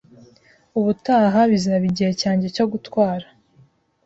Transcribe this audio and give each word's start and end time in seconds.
Ubutaha 0.79 1.39
bizaba 1.51 1.83
igihe 1.91 2.11
cyanjye 2.21 2.47
cyo 2.55 2.65
gutwara. 2.71 3.25